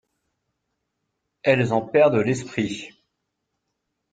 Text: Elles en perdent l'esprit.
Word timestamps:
Elles 1.43 1.73
en 1.73 1.81
perdent 1.83 2.15
l'esprit. 2.15 2.89